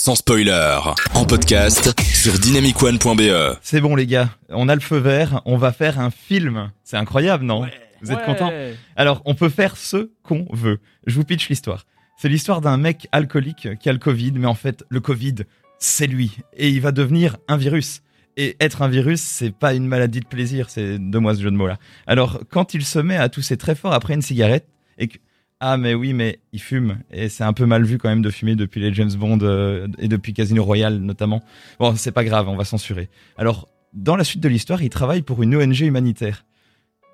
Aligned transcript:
sans 0.00 0.14
spoiler, 0.14 0.78
en 1.12 1.26
podcast 1.26 1.92
sur 2.00 2.38
dynamicone.be. 2.38 3.58
C'est 3.60 3.82
bon 3.82 3.94
les 3.94 4.06
gars, 4.06 4.30
on 4.48 4.70
a 4.70 4.74
le 4.74 4.80
feu 4.80 4.96
vert, 4.96 5.42
on 5.44 5.58
va 5.58 5.72
faire 5.72 6.00
un 6.00 6.10
film. 6.10 6.70
C'est 6.84 6.96
incroyable, 6.96 7.44
non? 7.44 7.66
Vous 8.00 8.10
êtes 8.10 8.24
contents? 8.24 8.50
Alors, 8.96 9.20
on 9.26 9.34
peut 9.34 9.50
faire 9.50 9.76
ce 9.76 10.10
qu'on 10.22 10.46
veut. 10.52 10.80
Je 11.06 11.16
vous 11.16 11.24
pitch 11.24 11.50
l'histoire. 11.50 11.84
C'est 12.16 12.30
l'histoire 12.30 12.62
d'un 12.62 12.78
mec 12.78 13.08
alcoolique 13.12 13.78
qui 13.78 13.90
a 13.90 13.92
le 13.92 13.98
Covid, 13.98 14.32
mais 14.36 14.46
en 14.46 14.54
fait, 14.54 14.84
le 14.88 15.00
Covid, 15.00 15.34
c'est 15.78 16.06
lui. 16.06 16.38
Et 16.56 16.70
il 16.70 16.80
va 16.80 16.92
devenir 16.92 17.36
un 17.46 17.58
virus. 17.58 18.00
Et 18.38 18.56
être 18.58 18.80
un 18.80 18.88
virus, 18.88 19.20
c'est 19.20 19.54
pas 19.54 19.74
une 19.74 19.86
maladie 19.86 20.20
de 20.20 20.26
plaisir, 20.26 20.70
c'est 20.70 20.98
de 20.98 21.18
moi 21.18 21.34
ce 21.34 21.42
jeu 21.42 21.50
de 21.50 21.56
mots 21.56 21.66
là. 21.66 21.76
Alors, 22.06 22.40
quand 22.48 22.72
il 22.72 22.86
se 22.86 23.00
met 23.00 23.18
à 23.18 23.28
tousser 23.28 23.58
très 23.58 23.74
fort 23.74 23.92
après 23.92 24.14
une 24.14 24.22
cigarette, 24.22 24.66
et 24.96 25.08
que 25.08 25.18
ah 25.60 25.76
mais 25.76 25.94
oui 25.94 26.14
mais 26.14 26.40
il 26.52 26.60
fume 26.60 26.98
et 27.10 27.28
c'est 27.28 27.44
un 27.44 27.52
peu 27.52 27.66
mal 27.66 27.84
vu 27.84 27.98
quand 27.98 28.08
même 28.08 28.22
de 28.22 28.30
fumer 28.30 28.56
depuis 28.56 28.80
les 28.80 28.92
James 28.94 29.12
Bond 29.12 29.38
euh, 29.42 29.88
et 29.98 30.08
depuis 30.08 30.32
Casino 30.32 30.64
Royale 30.64 30.98
notamment. 30.98 31.42
Bon 31.78 31.94
c'est 31.96 32.12
pas 32.12 32.24
grave, 32.24 32.48
on 32.48 32.56
va 32.56 32.64
censurer. 32.64 33.10
Alors 33.36 33.68
dans 33.92 34.16
la 34.16 34.24
suite 34.24 34.42
de 34.42 34.48
l'histoire, 34.48 34.82
il 34.82 34.88
travaille 34.88 35.22
pour 35.22 35.42
une 35.42 35.54
ONG 35.54 35.80
humanitaire. 35.80 36.46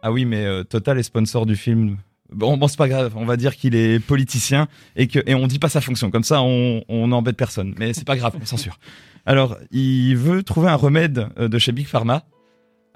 Ah 0.03 0.13
oui 0.13 0.25
mais 0.25 0.45
euh, 0.45 0.63
Total 0.63 0.97
est 0.99 1.03
sponsor 1.03 1.45
du 1.45 1.57
film. 1.57 1.99
Bon, 2.33 2.57
bon 2.57 2.69
c'est 2.69 2.79
pas 2.79 2.89
grave, 2.89 3.15
on 3.17 3.25
va 3.25 3.37
dire 3.37 3.57
qu'il 3.57 3.75
est 3.75 3.99
politicien 3.99 4.69
et 4.95 5.09
que 5.09 5.19
et 5.27 5.35
on 5.35 5.47
dit 5.49 5.59
pas 5.59 5.69
sa 5.69 5.81
fonction 5.81 6.11
comme 6.11 6.25
ça 6.25 6.41
on 6.43 6.85
on 6.89 7.09
n'embête 7.09 7.37
personne. 7.37 7.75
Mais 7.79 7.95
c'est 7.95 8.07
pas 8.07 8.17
grave, 8.17 8.37
on 8.41 8.47
censure. 8.47 8.79
Alors 9.25 9.59
il 9.73 10.15
veut 10.15 10.45
trouver 10.45 10.69
un 10.69 10.77
remède 10.77 11.29
euh, 11.39 11.49
de 11.49 11.59
chez 11.59 11.73
Big 11.73 11.89
Pharma 11.89 12.25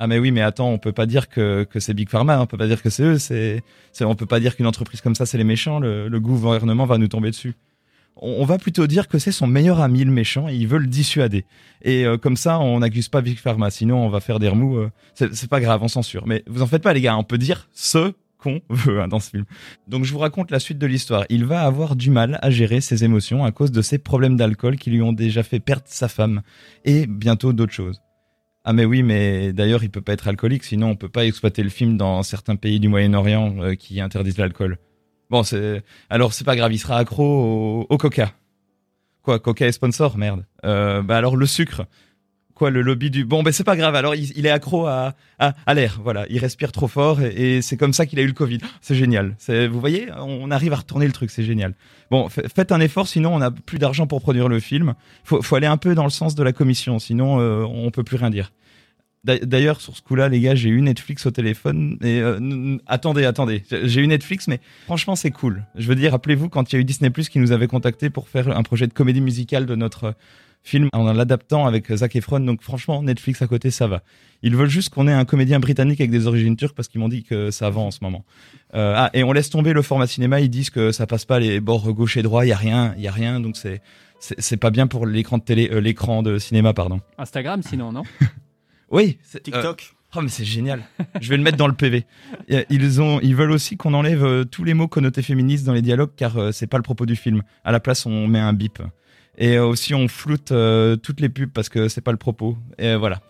ah 0.03 0.07
mais 0.07 0.19
oui, 0.19 0.31
mais 0.31 0.41
attends, 0.41 0.71
on 0.71 0.79
peut 0.79 0.93
pas 0.93 1.05
dire 1.05 1.29
que, 1.29 1.65
que 1.65 1.79
c'est 1.79 1.93
Big 1.93 2.09
Pharma, 2.09 2.37
hein. 2.37 2.41
on 2.41 2.47
peut 2.47 2.57
pas 2.57 2.67
dire 2.67 2.83
que 2.83 2.89
c'est 2.89 3.03
eux, 3.03 3.19
c'est, 3.19 3.63
on 4.01 4.15
peut 4.15 4.25
pas 4.25 4.41
dire 4.41 4.57
qu'une 4.57 4.67
entreprise 4.67 5.03
comme 5.03 5.15
ça 5.15 5.27
c'est 5.27 5.37
les 5.37 5.45
méchants, 5.45 5.79
le, 5.79 6.09
le, 6.09 6.21
gouvernement 6.21 6.87
va 6.87 6.97
nous 6.97 7.07
tomber 7.07 7.31
dessus. 7.31 7.55
On, 8.17 8.45
va 8.47 8.57
plutôt 8.57 8.87
dire 8.87 9.09
que 9.09 9.19
c'est 9.19 9.31
son 9.31 9.47
meilleur 9.47 9.81
ami 9.81 10.05
le 10.05 10.11
méchant 10.11 10.49
et 10.49 10.55
il 10.55 10.67
veut 10.67 10.79
le 10.79 10.87
dissuader. 10.87 11.45
Et 11.83 12.07
euh, 12.07 12.17
comme 12.17 12.37
ça, 12.37 12.59
on 12.59 12.81
n'accuse 12.81 13.09
pas 13.09 13.21
Big 13.21 13.39
Pharma, 13.39 13.71
sinon 13.71 13.99
on 13.99 14.09
va 14.09 14.21
faire 14.21 14.39
des 14.39 14.49
remous. 14.49 14.79
Euh, 14.79 14.91
c'est, 15.15 15.49
pas 15.49 15.61
grave, 15.61 15.83
on 15.83 15.89
censure. 15.89 16.27
Mais 16.27 16.43
vous 16.47 16.63
en 16.63 16.67
faites 16.67 16.83
pas 16.83 16.95
les 16.95 17.03
gars, 17.03 17.17
on 17.17 17.25
peut 17.25 17.39
dire 17.39 17.69
ce 17.73 18.13
qu'on 18.39 18.63
veut 18.71 19.03
hein, 19.03 19.09
dans 19.09 19.21
ce 19.21 19.31
film. 19.31 19.45
Donc 19.87 20.05
je 20.05 20.13
vous 20.13 20.19
raconte 20.19 20.51
la 20.51 20.61
suite 20.61 20.79
de 20.79 20.87
l'histoire. 20.87 21.25
Il 21.29 21.45
va 21.45 21.63
avoir 21.63 21.95
du 21.95 22.11
mal 22.11 22.39
à 22.41 22.51
gérer 22.51 22.81
ses 22.81 23.05
émotions 23.05 23.45
à 23.45 23.53
cause 23.53 23.71
de 23.71 23.83
ses 23.83 23.99
problèmes 23.99 24.37
d'alcool 24.37 24.77
qui 24.77 24.91
lui 24.91 25.03
ont 25.03 25.13
déjà 25.13 25.43
fait 25.43 25.61
perdre 25.61 25.85
sa 25.85 26.09
femme 26.09 26.41
et 26.87 27.07
bientôt 27.07 27.53
d'autres 27.53 27.75
choses. 27.75 28.01
Ah 28.65 28.73
mais 28.73 28.85
oui, 28.85 29.03
mais 29.03 29.53
d'ailleurs 29.53 29.83
il 29.83 29.91
peut 29.91 30.03
pas 30.03 30.13
être 30.13 30.29
alcoolique, 30.29 30.65
sinon 30.65 30.91
on 30.91 30.97
peut 30.97 31.09
pas 31.09 31.25
exploiter 31.25 31.63
le 31.63 31.71
film 31.71 31.97
dans 31.97 32.23
certains 32.23 32.57
pays 32.57 32.79
du 32.79 32.89
Moyen-Orient 32.89 33.57
euh, 33.61 33.75
qui 33.75 34.01
interdisent 34.01 34.39
l'alcool. 34.39 34.79
Bon, 35.31 35.43
c'est 35.43 35.83
alors 36.11 36.35
c'est 36.35 36.45
pas 36.45 36.57
grave, 36.57 36.73
il 36.73 36.79
sera 36.79 36.99
accro 36.99 37.87
au, 37.89 37.99
Coca. 37.99 38.33
Quoi, 39.23 39.39
Coca 39.39 39.67
est 39.67 39.73
sponsor, 39.73 40.19
merde. 40.19 40.45
Euh, 40.65 41.03
bah 41.03 41.17
alors 41.17 41.37
le 41.37 41.47
sucre. 41.47 41.87
Le 42.69 42.83
lobby 42.83 43.11
du 43.11 43.25
bon, 43.25 43.43
ben 43.43 43.53
c'est 43.53 43.65
pas 43.65 43.77
grave. 43.77 43.95
Alors 43.95 44.15
il, 44.15 44.45
est 44.45 44.51
accro 44.51 44.87
à 44.87 45.15
à, 45.39 45.75
l'air, 45.75 46.01
voilà. 46.03 46.27
Il 46.29 46.39
respire 46.39 46.71
trop 46.73 46.89
fort 46.89 47.23
et, 47.23 47.63
c'est 47.63 47.79
comme 47.79 47.95
ça 47.95 48.05
qu'il 48.05 48.19
a 48.19 48.23
eu 48.23 48.27
le 48.27 48.35
Covid. 48.35 48.59
C'est 48.83 48.95
génial. 48.95 49.37
Vous 49.49 49.81
voyez, 49.81 50.09
on 50.19 50.51
arrive 50.51 50.75
à 50.75 50.77
retourner 50.77 51.07
le 51.07 51.13
truc, 51.13 51.31
c'est 51.31 51.45
génial. 51.45 51.75
Bon, 52.11 52.29
faites 52.29 52.73
un 52.73 52.81
effort, 52.81 53.09
sinon 53.09 53.35
on 53.35 53.39
n'a 53.39 53.51
plus 53.51 53.79
d'argent 53.79 54.07
pour 54.07 54.21
produire 54.21 54.49
le 54.49 54.61
film. 54.61 54.95
Faut, 55.25 55.41
faut 55.41 55.57
aller 55.57 55.67
un 55.67 55.79
peu 55.79 55.95
dans 55.95 56.05
le 56.05 56.11
sens 56.11 56.35
de 56.35 56.43
la 56.43 56.53
commission, 56.53 56.99
sinon 56.99 57.41
euh, 57.41 57.63
on 57.63 57.91
peut 57.91 58.05
plus 58.05 58.17
rien 58.17 58.31
dire. 58.31 58.53
D'ailleurs, 59.23 59.83
sur 59.83 59.95
ce 59.95 60.01
coup-là, 60.01 60.31
les 60.31 60.41
gars, 60.41 60.55
j'ai 60.55 60.71
eu 60.71 60.81
Netflix 60.81 61.27
au 61.27 61.31
téléphone. 61.31 61.99
Et 62.03 62.21
euh, 62.21 62.79
attendez, 62.87 63.27
attendez, 63.27 63.63
j'ai 63.71 64.01
eu 64.01 64.07
Netflix, 64.07 64.49
mais 64.49 64.61
franchement, 64.87 65.15
c'est 65.15 65.31
cool. 65.31 65.67
Je 65.75 65.87
veux 65.89 65.95
dire, 65.95 66.13
rappelez-vous 66.13 66.49
quand 66.49 66.73
il 66.73 66.77
y 66.77 66.79
a 66.79 66.81
eu 66.81 66.85
Disney 66.85 67.11
Plus 67.11 67.29
qui 67.29 67.39
nous 67.39 67.53
avait 67.53 67.67
contacté 67.67 68.09
pour 68.09 68.29
faire 68.31 68.57
un 68.57 68.63
projet 68.63 68.87
de 68.87 68.95
comédie 68.95 69.21
musicale 69.21 69.67
de 69.67 69.75
notre 69.75 70.15
film 70.63 70.89
en 70.93 71.13
l'adaptant 71.13 71.67
avec 71.67 71.93
Zac 71.93 72.17
Efron. 72.17 72.41
Donc 72.41 72.63
franchement, 72.63 73.03
Netflix 73.03 73.43
à 73.43 73.47
côté, 73.47 73.71
ça 73.71 73.87
va. 73.87 74.03
Ils 74.43 74.57
veulent 74.57 74.71
juste 74.71 74.91
qu'on 74.91 75.07
ait 75.07 75.13
un 75.13 75.25
comédien 75.25 75.61
britannique 75.61 76.01
avec 76.01 76.11
des 76.11 76.27
origines 76.27 76.57
turques 76.57 76.75
parce 76.75 76.89
qu'ils 76.89 77.01
m'ont 77.01 77.09
dit 77.09 77.23
que 77.23 77.51
ça 77.51 77.71
va 77.71 77.81
en 77.81 77.91
ce 77.91 77.99
moment. 78.03 78.25
Euh, 78.75 78.95
ah, 78.97 79.11
et 79.13 79.23
on 79.23 79.33
laisse 79.33 79.51
tomber 79.51 79.73
le 79.73 79.83
format 79.83 80.07
cinéma. 80.07 80.41
Ils 80.41 80.51
disent 80.51 80.71
que 80.71 80.93
ça 80.93 81.07
passe 81.07 81.25
pas 81.25 81.39
les 81.39 81.61
bords 81.61 81.93
gauche 81.93 82.17
et 82.17 82.23
droit. 82.23 82.45
Il 82.45 82.49
y 82.49 82.53
a 82.53 82.57
rien, 82.57 82.95
il 82.97 83.03
y 83.03 83.09
a 83.09 83.13
rien. 83.13 83.41
Donc 83.41 83.57
c'est 83.57 83.81
c'est 84.19 84.59
pas 84.59 84.71
bien 84.71 84.87
pour 84.87 85.07
l'écran 85.07 85.39
de 85.39 85.43
télé, 85.43 85.71
euh, 85.73 85.81
l'écran 85.81 86.23
de 86.23 86.39
cinéma, 86.39 86.75
pardon. 86.75 87.01
Instagram, 87.17 87.63
sinon, 87.63 87.91
non 87.91 88.03
Oui. 88.91 89.19
TikTok. 89.43 89.95
Euh, 89.95 90.19
oh 90.19 90.21
mais 90.23 90.29
c'est 90.29 90.45
génial. 90.45 90.83
Je 91.21 91.31
vais 91.31 91.39
le 91.39 91.43
mettre 91.43 91.57
dans 91.57 91.69
le 91.69 91.73
PV. 91.73 92.05
Ils 92.69 93.01
ont, 93.01 93.19
ils 93.23 93.35
veulent 93.35 93.53
aussi 93.53 93.79
qu'on 93.79 93.95
enlève 93.95 94.45
tous 94.47 94.65
les 94.65 94.75
mots 94.75 94.89
connotés 94.89 95.23
féministes 95.23 95.65
dans 95.65 95.73
les 95.73 95.81
dialogues 95.81 96.11
car 96.17 96.53
c'est 96.53 96.67
pas 96.67 96.77
le 96.77 96.83
propos 96.83 97.07
du 97.07 97.17
film. 97.17 97.43
À 97.65 97.73
la 97.73 97.81
place, 97.81 98.05
on 98.05 98.27
met 98.27 98.41
un 98.41 98.53
bip. 98.53 98.83
Et 99.39 99.59
aussi, 99.59 99.95
on 99.95 100.09
floute 100.09 100.53
euh, 100.53 100.97
toutes 100.97 101.21
les 101.21 101.29
pubs 101.29 101.51
parce 101.51 101.69
que 101.69 101.89
c'est 101.89 102.01
pas 102.01 102.13
le 102.13 102.19
propos. 102.19 102.57
Et 102.79 102.95
voilà. 102.95 103.21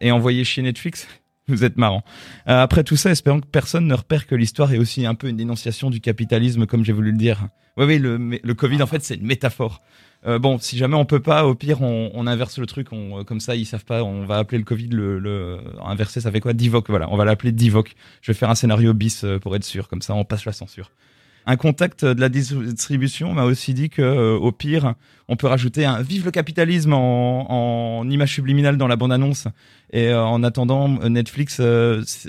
Et 0.00 0.10
envoyer 0.10 0.44
chez 0.44 0.62
Netflix, 0.62 1.06
vous 1.48 1.64
êtes 1.64 1.76
marrant. 1.76 2.02
Euh, 2.48 2.62
après 2.62 2.84
tout 2.84 2.96
ça, 2.96 3.10
espérons 3.10 3.40
que 3.40 3.46
personne 3.46 3.86
ne 3.86 3.94
repère 3.94 4.26
que 4.26 4.34
l'histoire 4.34 4.72
est 4.72 4.78
aussi 4.78 5.06
un 5.06 5.14
peu 5.14 5.28
une 5.28 5.36
dénonciation 5.36 5.90
du 5.90 6.00
capitalisme, 6.00 6.66
comme 6.66 6.84
j'ai 6.84 6.92
voulu 6.92 7.12
le 7.12 7.18
dire. 7.18 7.48
Oui, 7.76 7.86
oui, 7.86 7.98
le, 7.98 8.54
Covid, 8.54 8.82
en 8.82 8.86
fait, 8.86 9.02
c'est 9.02 9.14
une 9.14 9.26
métaphore. 9.26 9.80
Euh, 10.26 10.38
bon, 10.38 10.58
si 10.58 10.76
jamais 10.76 10.94
on 10.94 11.06
peut 11.06 11.22
pas, 11.22 11.46
au 11.46 11.54
pire, 11.54 11.80
on, 11.80 12.26
inverse 12.26 12.58
le 12.58 12.66
truc. 12.66 12.88
Comme 12.88 13.40
ça, 13.40 13.56
ils 13.56 13.64
savent 13.64 13.84
pas. 13.84 14.04
On 14.04 14.26
va 14.26 14.38
appeler 14.38 14.58
le 14.58 14.64
Covid 14.64 14.88
le, 14.88 15.18
le 15.18 15.58
inverser. 15.82 16.20
Ça 16.20 16.30
fait 16.30 16.40
quoi? 16.40 16.52
Divoc. 16.52 16.90
Voilà, 16.90 17.08
on 17.10 17.16
va 17.16 17.24
l'appeler 17.24 17.50
Divoc. 17.50 17.94
Je 18.20 18.32
vais 18.32 18.36
faire 18.36 18.50
un 18.50 18.54
scénario 18.54 18.92
bis 18.92 19.24
pour 19.40 19.56
être 19.56 19.64
sûr. 19.64 19.88
Comme 19.88 20.02
ça, 20.02 20.14
on 20.14 20.24
passe 20.24 20.44
la 20.44 20.52
censure. 20.52 20.90
Un 21.46 21.56
contact 21.56 22.04
de 22.04 22.20
la 22.20 22.28
distribution 22.28 23.32
m'a 23.32 23.44
aussi 23.44 23.74
dit 23.74 23.90
que, 23.90 24.02
euh, 24.02 24.36
au 24.36 24.52
pire, 24.52 24.94
on 25.28 25.36
peut 25.36 25.48
rajouter 25.48 25.84
un 25.84 26.00
vive 26.00 26.24
le 26.24 26.30
capitalisme 26.30 26.92
en, 26.92 28.00
en 28.00 28.08
image 28.08 28.34
subliminale 28.34 28.76
dans 28.76 28.86
la 28.86 28.96
bande 28.96 29.12
annonce. 29.12 29.48
Et 29.92 30.08
euh, 30.08 30.22
en 30.22 30.42
attendant, 30.44 31.00
euh, 31.02 31.08
Netflix, 31.08 31.60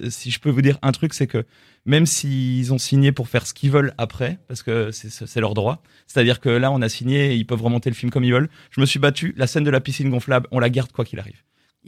si 0.10 0.32
je 0.32 0.40
peux 0.40 0.50
vous 0.50 0.62
dire 0.62 0.80
un 0.82 0.92
truc, 0.92 1.14
c'est 1.14 1.28
que 1.28 1.46
même 1.86 2.06
s'ils 2.06 2.74
ont 2.74 2.78
signé 2.78 3.12
pour 3.12 3.28
faire 3.28 3.46
ce 3.46 3.54
qu'ils 3.54 3.70
veulent 3.70 3.94
après, 3.98 4.40
parce 4.48 4.64
que 4.64 4.92
c'est 4.92 5.40
leur 5.40 5.54
droit. 5.54 5.84
C'est-à-dire 6.08 6.40
que 6.40 6.50
là, 6.50 6.72
on 6.72 6.82
a 6.82 6.90
signé 6.90 7.34
et 7.34 7.36
ils 7.36 7.46
peuvent 7.46 7.62
remonter 7.62 7.90
le 7.90 7.96
film 7.96 8.12
comme 8.12 8.24
ils 8.24 8.34
veulent. 8.34 8.50
Je 8.72 8.82
me 8.82 8.86
suis 8.86 9.00
battu. 9.00 9.34
La 9.38 9.48
scène 9.48 9.64
de 9.64 9.70
la 9.70 9.82
piscine 9.82 10.10
gonflable, 10.10 10.48
on 10.52 10.60
la 10.60 10.70
garde 10.70 10.92
quoi 10.92 11.06
qu'il 11.06 11.20
arrive. 11.20 11.42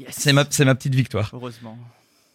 C'est 0.10 0.34
ma, 0.34 0.46
c'est 0.50 0.66
ma 0.66 0.76
petite 0.76 0.94
victoire. 0.94 1.32
Heureusement. 1.34 1.78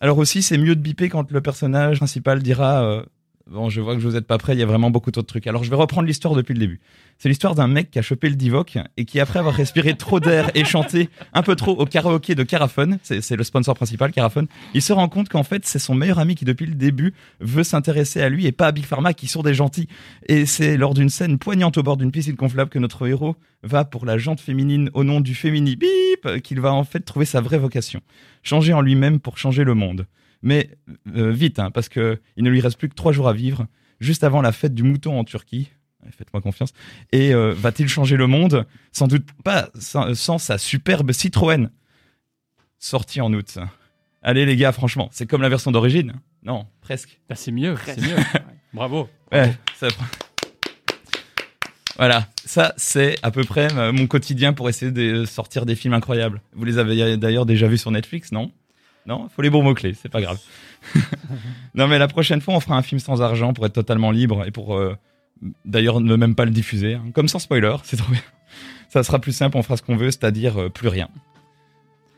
Alors 0.00 0.16
aussi, 0.16 0.42
c'est 0.42 0.56
mieux 0.56 0.74
de 0.74 0.80
biper 0.80 1.10
quand 1.10 1.30
le 1.30 1.40
personnage 1.42 1.98
principal 1.98 2.42
dira 2.42 3.04
Bon, 3.50 3.68
je 3.68 3.80
vois 3.80 3.96
que 3.96 4.00
vous 4.00 4.14
êtes 4.14 4.28
pas 4.28 4.38
prêts, 4.38 4.52
il 4.52 4.60
y 4.60 4.62
a 4.62 4.66
vraiment 4.66 4.92
beaucoup 4.92 5.10
d'autres 5.10 5.26
trucs. 5.26 5.48
Alors, 5.48 5.64
je 5.64 5.70
vais 5.70 5.76
reprendre 5.76 6.06
l'histoire 6.06 6.36
depuis 6.36 6.54
le 6.54 6.60
début. 6.60 6.78
C'est 7.18 7.28
l'histoire 7.28 7.56
d'un 7.56 7.66
mec 7.66 7.90
qui 7.90 7.98
a 7.98 8.02
chopé 8.02 8.28
le 8.28 8.36
Divoc 8.36 8.78
et 8.96 9.04
qui, 9.04 9.18
après 9.18 9.40
avoir 9.40 9.56
respiré 9.56 9.96
trop 9.96 10.20
d'air 10.20 10.52
et 10.54 10.64
chanté 10.64 11.08
un 11.32 11.42
peu 11.42 11.56
trop 11.56 11.72
au 11.72 11.84
karaoké 11.84 12.36
de 12.36 12.44
Carafone, 12.44 13.00
c'est 13.02 13.34
le 13.34 13.42
sponsor 13.42 13.74
principal, 13.74 14.12
Carafone, 14.12 14.46
il 14.72 14.82
se 14.82 14.92
rend 14.92 15.08
compte 15.08 15.28
qu'en 15.28 15.42
fait, 15.42 15.66
c'est 15.66 15.80
son 15.80 15.96
meilleur 15.96 16.20
ami 16.20 16.36
qui, 16.36 16.44
depuis 16.44 16.64
le 16.64 16.76
début, 16.76 17.12
veut 17.40 17.64
s'intéresser 17.64 18.22
à 18.22 18.28
lui 18.28 18.46
et 18.46 18.52
pas 18.52 18.68
à 18.68 18.72
Big 18.72 18.84
Pharma 18.84 19.14
qui 19.14 19.26
sont 19.26 19.42
des 19.42 19.52
gentils. 19.52 19.88
Et 20.28 20.46
c'est 20.46 20.76
lors 20.76 20.94
d'une 20.94 21.10
scène 21.10 21.36
poignante 21.36 21.76
au 21.76 21.82
bord 21.82 21.96
d'une 21.96 22.12
piscine 22.12 22.36
gonflable 22.36 22.70
que 22.70 22.78
notre 22.78 23.04
héros 23.04 23.34
va 23.64 23.84
pour 23.84 24.06
la 24.06 24.16
jante 24.16 24.40
féminine 24.40 24.90
au 24.94 25.02
nom 25.02 25.20
du 25.20 25.34
fémini 25.34 25.76
qu'il 26.44 26.60
va 26.60 26.72
en 26.72 26.84
fait 26.84 27.00
trouver 27.00 27.26
sa 27.26 27.40
vraie 27.40 27.58
vocation. 27.58 28.00
Changer 28.44 28.72
en 28.74 28.80
lui-même 28.80 29.18
pour 29.18 29.38
changer 29.38 29.64
le 29.64 29.74
monde 29.74 30.06
mais 30.42 30.70
euh, 31.16 31.30
vite, 31.30 31.58
hein, 31.58 31.70
parce 31.70 31.88
que 31.88 32.20
il 32.36 32.44
ne 32.44 32.50
lui 32.50 32.60
reste 32.60 32.78
plus 32.78 32.88
que 32.88 32.94
trois 32.94 33.12
jours 33.12 33.28
à 33.28 33.32
vivre, 33.32 33.66
juste 34.00 34.24
avant 34.24 34.42
la 34.42 34.52
fête 34.52 34.74
du 34.74 34.82
mouton 34.82 35.18
en 35.18 35.24
Turquie. 35.24 35.70
Faites-moi 36.16 36.40
confiance. 36.40 36.72
Et 37.12 37.34
euh, 37.34 37.52
va-t-il 37.54 37.88
changer 37.88 38.16
le 38.16 38.26
monde? 38.26 38.66
Sans 38.90 39.06
doute 39.06 39.28
pas 39.44 39.68
sans, 39.78 40.38
sa 40.38 40.56
superbe 40.56 41.12
Citroën, 41.12 41.68
sortie 42.78 43.20
en 43.20 43.32
août. 43.34 43.58
Allez 44.22 44.46
les 44.46 44.56
gars, 44.56 44.72
franchement, 44.72 45.08
c'est 45.12 45.26
comme 45.26 45.42
la 45.42 45.48
version 45.48 45.70
d'origine. 45.70 46.14
Non, 46.42 46.66
presque. 46.80 47.20
Ah, 47.28 47.34
c'est 47.34 47.52
mieux, 47.52 47.76
c'est 47.84 48.00
mieux. 48.00 48.16
Bravo. 48.72 49.08
Ouais, 49.30 49.54
Voilà, 51.96 52.28
ça 52.46 52.72
c'est 52.78 53.16
à 53.22 53.30
peu 53.30 53.44
près 53.44 53.68
euh, 53.76 53.92
mon 53.92 54.06
quotidien 54.06 54.54
pour 54.54 54.68
essayer 54.70 54.90
de 54.90 55.26
sortir 55.26 55.66
des 55.66 55.74
films 55.74 55.94
incroyables. 55.94 56.40
Vous 56.54 56.64
les 56.64 56.78
avez 56.78 57.16
d'ailleurs 57.18 57.44
déjà 57.44 57.68
vus 57.68 57.78
sur 57.78 57.90
Netflix, 57.90 58.32
non? 58.32 58.52
Non, 59.10 59.26
il 59.28 59.34
faut 59.34 59.42
les 59.42 59.50
bons 59.50 59.64
mots-clés, 59.64 59.94
c'est 60.00 60.08
pas 60.08 60.20
grave. 60.20 60.38
non, 61.74 61.88
mais 61.88 61.98
la 61.98 62.06
prochaine 62.06 62.40
fois, 62.40 62.54
on 62.54 62.60
fera 62.60 62.76
un 62.76 62.82
film 62.82 63.00
sans 63.00 63.20
argent 63.22 63.52
pour 63.52 63.66
être 63.66 63.72
totalement 63.72 64.12
libre 64.12 64.46
et 64.46 64.52
pour 64.52 64.76
euh, 64.76 64.96
d'ailleurs 65.64 66.00
ne 66.00 66.14
même 66.14 66.36
pas 66.36 66.44
le 66.44 66.52
diffuser. 66.52 66.94
Hein. 66.94 67.02
Comme 67.12 67.26
sans 67.26 67.40
spoiler, 67.40 67.74
c'est 67.82 67.96
trop 67.96 68.12
bien. 68.12 68.22
Ça 68.88 69.02
sera 69.02 69.18
plus 69.18 69.32
simple, 69.32 69.56
on 69.56 69.64
fera 69.64 69.76
ce 69.76 69.82
qu'on 69.82 69.96
veut, 69.96 70.12
c'est-à-dire 70.12 70.60
euh, 70.60 70.68
plus 70.68 70.86
rien. 70.86 71.08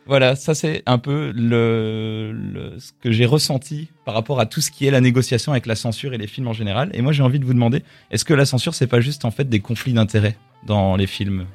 Voilà, 0.05 0.35
ça 0.35 0.53
c'est 0.56 0.83
un 0.87 0.99
peu 0.99 1.33
le, 1.33 2.75
ce 2.81 2.91
que 3.00 3.12
j'ai 3.12 3.25
ressenti 3.25 3.89
par 4.05 4.15
rapport 4.15 4.41
à 4.41 4.47
tout 4.47 4.61
ce 4.61 4.73
qui 4.73 4.85
est 4.85 4.91
la 4.91 5.00
négociation 5.00 5.53
avec 5.53 5.65
la 5.65 5.77
censure 5.77 6.12
et 6.12 6.19
les 6.19 6.27
films 6.27 6.49
en 6.49 6.53
général. 6.53 6.91
Et 6.93 7.03
moi 7.03 7.12
j'ai 7.12 7.23
envie 7.23 7.39
de 7.39 7.44
vous 7.44 7.55
demander, 7.55 7.85
est-ce 8.11 8.25
que 8.25 8.35
la 8.35 8.44
censure 8.44 8.75
c'est 8.75 8.89
pas 8.89 9.00
juste 9.00 9.25
en 9.25 9.31
fait 9.31 9.49
des 9.49 9.61
conflits 9.61 9.93
d'intérêts 9.93 10.37
dans 10.67 10.97
les 10.97 11.06
films? 11.06 11.47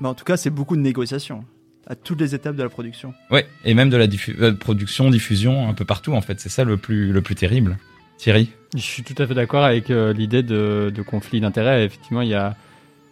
Mais 0.00 0.08
en 0.08 0.14
tout 0.14 0.24
cas 0.24 0.38
c'est 0.38 0.48
beaucoup 0.48 0.76
de 0.76 0.80
négociations 0.80 1.44
à 1.86 1.94
toutes 1.94 2.20
les 2.20 2.34
étapes 2.34 2.56
de 2.56 2.62
la 2.62 2.68
production. 2.68 3.14
Ouais, 3.30 3.46
et 3.64 3.74
même 3.74 3.90
de 3.90 3.96
la 3.96 4.06
euh, 4.40 4.52
production, 4.54 5.10
diffusion, 5.10 5.68
un 5.68 5.74
peu 5.74 5.84
partout 5.84 6.12
en 6.14 6.20
fait. 6.20 6.40
C'est 6.40 6.48
ça 6.48 6.64
le 6.64 6.76
plus, 6.76 7.12
le 7.12 7.22
plus 7.22 7.34
terrible. 7.34 7.76
Thierry 8.18 8.50
Je 8.74 8.80
suis 8.80 9.02
tout 9.02 9.20
à 9.20 9.26
fait 9.26 9.34
d'accord 9.34 9.64
avec 9.64 9.90
euh, 9.90 10.12
l'idée 10.12 10.42
de, 10.42 10.92
de 10.94 11.02
conflit 11.02 11.40
d'intérêts. 11.40 11.84
Effectivement, 11.84 12.22
il 12.22 12.28
y 12.28 12.34
a, 12.34 12.54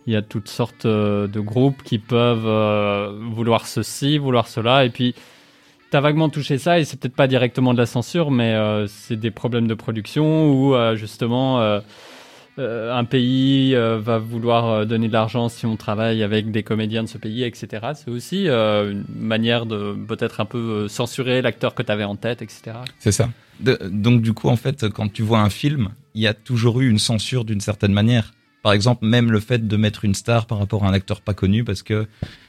Il 0.07 0.15
y 0.15 0.17
a 0.17 0.23
toutes 0.23 0.49
sortes 0.49 0.87
euh, 0.87 1.29
de 1.29 1.41
groupes 1.41 1.83
qui 1.83 1.99
peuvent 1.99 2.47
euh, 2.47 3.13
vouloir 3.37 3.67
ceci, 3.67 4.19
vouloir 4.19 4.49
cela, 4.49 4.85
et 4.85 4.91
puis 4.91 5.15
tu 5.91 5.97
as 5.97 6.01
vaguement 6.01 6.31
touché 6.31 6.59
ça, 6.59 6.79
et 6.79 6.85
c'est 6.85 6.99
peut-être 6.99 7.17
pas 7.17 7.29
directement 7.29 7.75
de 7.75 7.79
la 7.79 7.87
censure, 7.87 8.31
mais 8.31 8.55
euh, 8.55 8.87
c'est 8.87 9.19
des 9.21 9.31
problèmes 9.31 9.69
de 9.69 9.75
production 9.75 10.51
où 10.51 10.75
justement 10.97 11.61
un 12.61 13.05
pays 13.05 13.75
va 13.75 14.19
vouloir 14.19 14.87
donner 14.87 15.09
de 15.09 15.13
l'argent 15.13 15.49
si 15.49 15.67
on 15.67 15.77
travaille 15.77 16.23
avec 16.23 16.51
des 16.51 16.63
comédiens 16.63 17.03
de 17.03 17.09
ce 17.09 17.19
pays, 17.19 17.45
etc. 17.45 17.89
C'est 17.95 18.11
aussi 18.11 18.49
une 18.49 19.05
manière 19.15 19.67
de 19.67 19.97
peut-être 20.07 20.41
un 20.41 20.45
peu 20.45 20.89
censurer 20.89 21.43
l'acteur 21.43 21.75
que 21.75 21.83
tu 21.83 21.91
avais 21.93 22.05
en 22.05 22.17
tête, 22.17 22.43
etc. 22.43 22.73
C'est 22.99 23.13
ça. 23.13 23.31
donc 23.61 24.23
du 24.23 24.33
coup, 24.33 24.49
en 24.49 24.57
fait, 24.57 24.89
quand 24.91 25.13
tu 25.13 25.23
vois 25.23 25.41
un 25.41 25.51
film, 25.51 25.91
il 26.15 26.23
y 26.23 26.27
a 26.27 26.35
toujours 26.35 26.81
eu 26.81 26.89
une 26.89 26.99
censure 26.99 27.45
d'une 27.45 27.61
certaine 27.61 27.93
manière 27.93 28.33
par 28.63 28.73
exemple, 28.73 29.07
même 29.07 29.31
le 29.33 29.41
fait 29.41 29.67
de 29.67 29.77
mettre 29.77 30.05
une 30.05 30.15
star 30.15 30.47
par 30.47 30.59
rapport 30.59 30.85
à 30.85 30.89
un 30.89 30.93
acteur 30.93 31.23
pas 31.23 31.35
connu, 31.35 31.65
parce 31.65 31.83
que 31.83 32.07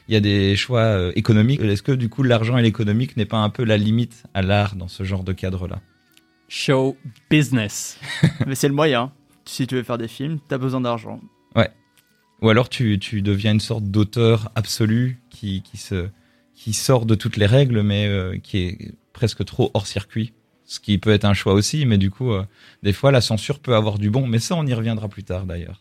il 0.08 0.14
y 0.14 0.16
a 0.16 0.20
des 0.20 0.56
choix 0.56 0.80
euh, 0.80 1.12
économiques. 1.14 1.60
Est-ce 1.62 1.82
que 1.82 1.92
du 1.92 2.08
coup 2.08 2.22
l'argent 2.22 2.58
et 2.58 2.62
l'économique 2.62 3.16
n'est 3.16 3.24
pas 3.24 3.38
un 3.38 3.48
peu 3.48 3.64
la 3.64 3.78
limite 3.78 4.24
à 4.34 4.42
l'art 4.42 4.76
dans 4.76 4.88
ce 4.88 5.04
genre 5.04 5.24
de 5.24 5.32
cadre-là? 5.32 5.80
Show 6.48 6.96
business. 7.30 7.98
Mais 8.46 8.54
c'est 8.54 8.68
le 8.68 8.74
moyen. 8.74 9.10
Si 9.44 9.66
tu 9.66 9.74
veux 9.74 9.82
faire 9.82 9.98
des 9.98 10.08
films, 10.08 10.38
tu 10.48 10.54
as 10.54 10.58
besoin 10.58 10.80
d'argent. 10.80 11.20
Ouais. 11.56 11.70
Ou 12.42 12.50
alors 12.50 12.68
tu, 12.68 12.98
tu 12.98 13.22
deviens 13.22 13.52
une 13.52 13.60
sorte 13.60 13.84
d'auteur 13.84 14.50
absolu 14.54 15.20
qui, 15.30 15.62
qui, 15.62 15.76
se, 15.76 16.08
qui 16.54 16.72
sort 16.72 17.06
de 17.06 17.14
toutes 17.14 17.36
les 17.36 17.46
règles, 17.46 17.82
mais 17.82 18.06
euh, 18.06 18.38
qui 18.38 18.58
est 18.58 18.94
presque 19.12 19.44
trop 19.44 19.70
hors 19.74 19.86
circuit. 19.86 20.32
Ce 20.64 20.80
qui 20.80 20.98
peut 20.98 21.10
être 21.10 21.24
un 21.24 21.34
choix 21.34 21.52
aussi, 21.52 21.86
mais 21.86 21.98
du 21.98 22.10
coup, 22.10 22.32
euh, 22.32 22.44
des 22.82 22.92
fois, 22.92 23.10
la 23.12 23.20
censure 23.20 23.58
peut 23.58 23.74
avoir 23.74 23.98
du 23.98 24.10
bon. 24.10 24.26
Mais 24.26 24.38
ça, 24.38 24.56
on 24.56 24.66
y 24.66 24.74
reviendra 24.74 25.08
plus 25.08 25.22
tard 25.22 25.44
d'ailleurs. 25.44 25.80